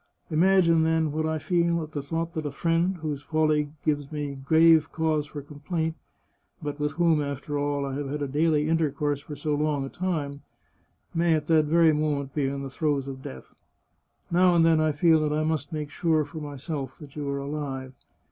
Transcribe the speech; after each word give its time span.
Im 0.31 0.41
agine, 0.41 0.83
then, 0.83 1.11
what 1.11 1.27
I 1.27 1.37
feel 1.37 1.83
at 1.83 1.91
the 1.91 2.01
thought 2.01 2.33
that 2.33 2.47
a 2.47 2.51
friend, 2.51 2.97
whose 3.01 3.21
folly 3.21 3.71
g^ves 3.85 4.11
me 4.11 4.33
grave 4.33 4.91
cause 4.91 5.27
for 5.27 5.43
complaint, 5.43 5.95
but 6.59 6.79
with 6.79 6.93
whom, 6.93 7.21
after 7.21 7.59
all, 7.59 7.85
I 7.85 7.93
have 7.93 8.09
had 8.19 8.31
daily 8.31 8.67
intercourse 8.67 9.21
for 9.21 9.35
so 9.35 9.53
long 9.53 9.85
a 9.85 9.89
time, 9.89 10.41
may 11.13 11.35
at 11.35 11.45
that 11.45 11.65
very 11.65 11.93
moment 11.93 12.33
be 12.33 12.47
in 12.47 12.63
the 12.63 12.71
throes 12.71 13.07
of 13.07 13.21
death. 13.21 13.53
Now 14.31 14.55
and 14.55 14.65
then 14.65 14.81
I 14.81 14.91
feel 14.91 15.19
that 15.19 15.33
I 15.33 15.43
must 15.43 15.71
make 15.71 15.91
sure 15.91 16.25
for 16.25 16.39
myself 16.39 16.97
that 16.97 17.15
you 17.15 17.29
are 17.29 17.37
alive. 17.37 17.93